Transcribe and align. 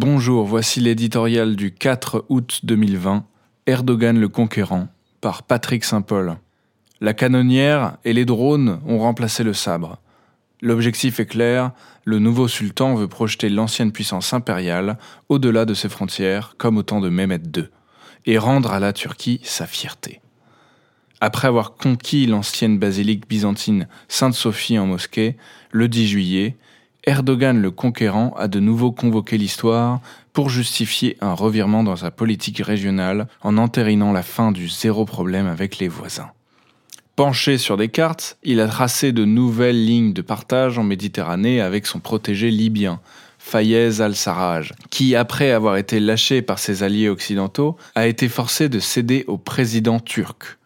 Bonjour, 0.00 0.46
voici 0.46 0.78
l'éditorial 0.78 1.56
du 1.56 1.74
4 1.74 2.26
août 2.28 2.60
2020, 2.62 3.24
Erdogan 3.66 4.16
le 4.16 4.28
conquérant, 4.28 4.86
par 5.20 5.42
Patrick 5.42 5.82
Saint-Paul. 5.82 6.36
La 7.00 7.14
canonnière 7.14 7.96
et 8.04 8.12
les 8.12 8.24
drones 8.24 8.80
ont 8.86 9.00
remplacé 9.00 9.42
le 9.42 9.54
sabre. 9.54 9.98
L'objectif 10.62 11.18
est 11.18 11.26
clair, 11.26 11.72
le 12.04 12.20
nouveau 12.20 12.46
sultan 12.46 12.94
veut 12.94 13.08
projeter 13.08 13.48
l'ancienne 13.48 13.90
puissance 13.90 14.32
impériale 14.32 14.98
au-delà 15.28 15.64
de 15.64 15.74
ses 15.74 15.88
frontières, 15.88 16.54
comme 16.58 16.76
au 16.76 16.84
temps 16.84 17.00
de 17.00 17.08
Mehmet 17.08 17.40
II, 17.56 17.64
et 18.24 18.38
rendre 18.38 18.70
à 18.70 18.78
la 18.78 18.92
Turquie 18.92 19.40
sa 19.42 19.66
fierté. 19.66 20.20
Après 21.20 21.48
avoir 21.48 21.74
conquis 21.74 22.26
l'ancienne 22.26 22.78
basilique 22.78 23.28
byzantine 23.28 23.88
Sainte-Sophie 24.06 24.78
en 24.78 24.86
mosquée, 24.86 25.36
le 25.72 25.88
10 25.88 26.06
juillet, 26.06 26.56
Erdogan 27.08 27.62
le 27.62 27.70
conquérant 27.70 28.34
a 28.36 28.48
de 28.48 28.60
nouveau 28.60 28.92
convoqué 28.92 29.38
l'histoire 29.38 30.02
pour 30.34 30.50
justifier 30.50 31.16
un 31.22 31.32
revirement 31.32 31.82
dans 31.82 31.96
sa 31.96 32.10
politique 32.10 32.58
régionale 32.58 33.28
en 33.40 33.56
entérinant 33.56 34.12
la 34.12 34.22
fin 34.22 34.52
du 34.52 34.68
zéro 34.68 35.06
problème 35.06 35.46
avec 35.46 35.78
les 35.78 35.88
voisins. 35.88 36.30
Penché 37.16 37.56
sur 37.56 37.78
des 37.78 37.88
cartes, 37.88 38.36
il 38.42 38.60
a 38.60 38.68
tracé 38.68 39.12
de 39.12 39.24
nouvelles 39.24 39.86
lignes 39.86 40.12
de 40.12 40.20
partage 40.20 40.78
en 40.78 40.82
Méditerranée 40.82 41.62
avec 41.62 41.86
son 41.86 41.98
protégé 41.98 42.50
libyen, 42.50 43.00
Fayez 43.38 44.02
al-Sarraj, 44.02 44.74
qui, 44.90 45.16
après 45.16 45.52
avoir 45.52 45.78
été 45.78 46.00
lâché 46.00 46.42
par 46.42 46.58
ses 46.58 46.82
alliés 46.82 47.08
occidentaux, 47.08 47.78
a 47.94 48.06
été 48.06 48.28
forcé 48.28 48.68
de 48.68 48.80
céder 48.80 49.24
au 49.28 49.38
président 49.38 49.98
turc. 49.98 50.57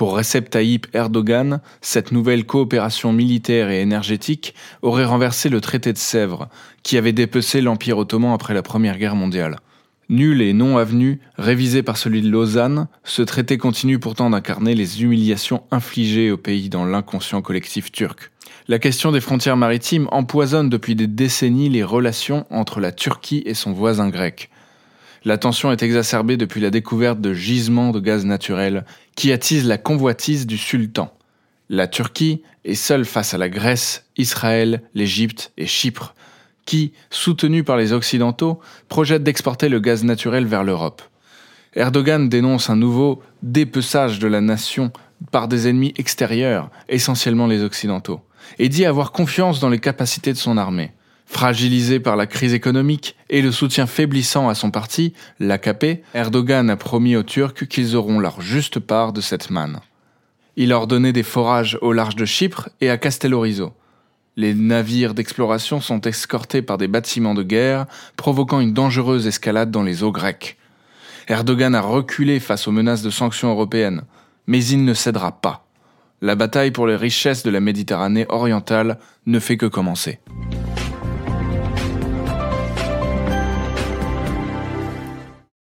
Pour 0.00 0.16
Recep 0.16 0.48
Tayyip 0.48 0.86
Erdogan, 0.94 1.60
cette 1.82 2.10
nouvelle 2.10 2.46
coopération 2.46 3.12
militaire 3.12 3.68
et 3.68 3.82
énergétique 3.82 4.54
aurait 4.80 5.04
renversé 5.04 5.50
le 5.50 5.60
traité 5.60 5.92
de 5.92 5.98
Sèvres, 5.98 6.48
qui 6.82 6.96
avait 6.96 7.12
dépecé 7.12 7.60
l'Empire 7.60 7.98
ottoman 7.98 8.32
après 8.32 8.54
la 8.54 8.62
Première 8.62 8.96
Guerre 8.96 9.14
mondiale. 9.14 9.58
Nul 10.08 10.40
et 10.40 10.54
non 10.54 10.78
avenu, 10.78 11.20
révisé 11.36 11.82
par 11.82 11.98
celui 11.98 12.22
de 12.22 12.30
Lausanne, 12.30 12.88
ce 13.04 13.20
traité 13.20 13.58
continue 13.58 13.98
pourtant 13.98 14.30
d'incarner 14.30 14.74
les 14.74 15.02
humiliations 15.02 15.64
infligées 15.70 16.30
au 16.30 16.38
pays 16.38 16.70
dans 16.70 16.86
l'inconscient 16.86 17.42
collectif 17.42 17.92
turc. 17.92 18.30
La 18.68 18.78
question 18.78 19.12
des 19.12 19.20
frontières 19.20 19.58
maritimes 19.58 20.08
empoisonne 20.12 20.70
depuis 20.70 20.94
des 20.94 21.08
décennies 21.08 21.68
les 21.68 21.84
relations 21.84 22.46
entre 22.48 22.80
la 22.80 22.92
Turquie 22.92 23.42
et 23.44 23.52
son 23.52 23.72
voisin 23.72 24.08
grec. 24.08 24.48
La 25.24 25.36
tension 25.36 25.70
est 25.70 25.82
exacerbée 25.82 26.38
depuis 26.38 26.60
la 26.60 26.70
découverte 26.70 27.20
de 27.20 27.34
gisements 27.34 27.90
de 27.90 28.00
gaz 28.00 28.24
naturel 28.24 28.84
qui 29.16 29.32
attisent 29.32 29.66
la 29.66 29.76
convoitise 29.76 30.46
du 30.46 30.56
sultan. 30.56 31.12
La 31.68 31.86
Turquie 31.86 32.42
est 32.64 32.74
seule 32.74 33.04
face 33.04 33.34
à 33.34 33.38
la 33.38 33.50
Grèce, 33.50 34.06
Israël, 34.16 34.82
l'Égypte 34.94 35.52
et 35.58 35.66
Chypre, 35.66 36.14
qui, 36.64 36.92
soutenus 37.10 37.64
par 37.64 37.76
les 37.76 37.92
Occidentaux, 37.92 38.60
projettent 38.88 39.22
d'exporter 39.22 39.68
le 39.68 39.78
gaz 39.78 40.04
naturel 40.04 40.46
vers 40.46 40.64
l'Europe. 40.64 41.02
Erdogan 41.74 42.28
dénonce 42.28 42.70
un 42.70 42.76
nouveau 42.76 43.22
dépeçage 43.42 44.18
de 44.18 44.26
la 44.26 44.40
nation 44.40 44.90
par 45.30 45.48
des 45.48 45.68
ennemis 45.68 45.92
extérieurs, 45.96 46.70
essentiellement 46.88 47.46
les 47.46 47.62
Occidentaux, 47.62 48.20
et 48.58 48.68
dit 48.68 48.86
avoir 48.86 49.12
confiance 49.12 49.60
dans 49.60 49.68
les 49.68 49.78
capacités 49.78 50.32
de 50.32 50.38
son 50.38 50.56
armée. 50.56 50.92
Fragilisé 51.30 52.00
par 52.00 52.16
la 52.16 52.26
crise 52.26 52.52
économique 52.52 53.16
et 53.30 53.40
le 53.40 53.52
soutien 53.52 53.86
faiblissant 53.86 54.48
à 54.48 54.54
son 54.54 54.70
parti, 54.70 55.14
l'AKP, 55.38 56.02
Erdogan 56.12 56.68
a 56.68 56.76
promis 56.76 57.16
aux 57.16 57.22
Turcs 57.22 57.66
qu'ils 57.68 57.96
auront 57.96 58.18
leur 58.18 58.42
juste 58.42 58.80
part 58.80 59.12
de 59.12 59.20
cette 59.20 59.48
manne. 59.48 59.78
Il 60.56 60.72
a 60.72 60.76
ordonné 60.76 61.12
des 61.12 61.22
forages 61.22 61.78
au 61.80 61.92
large 61.92 62.16
de 62.16 62.24
Chypre 62.26 62.68
et 62.80 62.90
à 62.90 62.98
Castellorizo. 62.98 63.72
Les 64.36 64.54
navires 64.54 65.14
d'exploration 65.14 65.80
sont 65.80 66.00
escortés 66.00 66.62
par 66.62 66.78
des 66.78 66.88
bâtiments 66.88 67.34
de 67.34 67.44
guerre, 67.44 67.86
provoquant 68.16 68.60
une 68.60 68.74
dangereuse 68.74 69.28
escalade 69.28 69.70
dans 69.70 69.84
les 69.84 70.02
eaux 70.02 70.12
grecques. 70.12 70.58
Erdogan 71.28 71.76
a 71.76 71.80
reculé 71.80 72.40
face 72.40 72.66
aux 72.66 72.72
menaces 72.72 73.02
de 73.02 73.10
sanctions 73.10 73.50
européennes, 73.50 74.02
mais 74.48 74.62
il 74.64 74.84
ne 74.84 74.94
cédera 74.94 75.40
pas. 75.40 75.64
La 76.22 76.34
bataille 76.34 76.72
pour 76.72 76.88
les 76.88 76.96
richesses 76.96 77.44
de 77.44 77.50
la 77.50 77.60
Méditerranée 77.60 78.26
orientale 78.28 78.98
ne 79.26 79.38
fait 79.38 79.56
que 79.56 79.66
commencer. 79.66 80.18